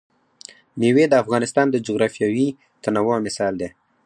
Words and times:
مېوې 0.79 1.05
د 1.09 1.13
افغانستان 1.23 1.67
د 1.71 1.75
جغرافیوي 1.87 2.47
تنوع 2.83 3.17
مثال 3.25 3.53
دی. 3.61 3.69